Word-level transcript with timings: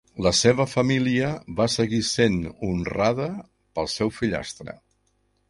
La 0.27 0.31
seva 0.35 0.63
família 0.69 1.27
va 1.59 1.67
seguir 1.73 1.99
sent 2.13 2.39
honrada 2.69 3.29
pel 3.77 3.93
seu 3.99 4.13
fillastre. 4.19 4.77